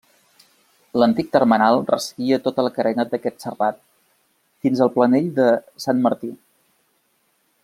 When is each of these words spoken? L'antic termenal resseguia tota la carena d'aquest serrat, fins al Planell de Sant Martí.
L'antic 1.01 1.27
termenal 1.37 1.77
resseguia 1.91 2.39
tota 2.47 2.65
la 2.67 2.73
carena 2.79 3.07
d'aquest 3.13 3.47
serrat, 3.47 3.79
fins 4.65 4.85
al 4.87 4.95
Planell 4.99 5.33
de 5.41 5.51
Sant 5.87 6.05
Martí. 6.09 6.35